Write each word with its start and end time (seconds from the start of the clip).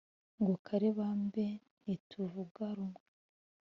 Ngo 0.41 0.53
kare 0.65 0.89
bambe 0.97 1.45
ntituvuga 1.81 2.65
rumwe 2.77 3.03